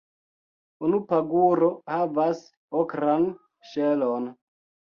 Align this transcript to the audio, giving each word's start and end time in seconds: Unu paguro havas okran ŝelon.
Unu 0.87 0.99
paguro 1.11 1.69
havas 1.93 2.43
okran 2.81 3.31
ŝelon. 3.75 4.31